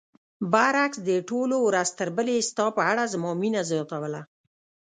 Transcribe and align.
برعکس 0.51 0.97
دې 1.07 1.17
ټولو 1.29 1.55
ورځ 1.67 1.89
تر 1.99 2.07
بلې 2.17 2.35
ستا 2.49 2.65
په 2.77 2.81
اړه 2.91 3.03
زما 3.13 3.31
مینه 3.41 3.61
زیاتوله. 3.71 4.21